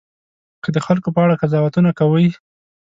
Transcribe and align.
که 0.63 0.69
د 0.75 0.77
خلکو 0.85 1.09
په 1.15 1.19
اړه 1.25 1.39
قضاوتونه 1.41 1.89
کوئ. 1.99 2.27